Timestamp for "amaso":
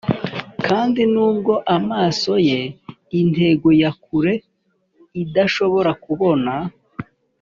1.77-2.31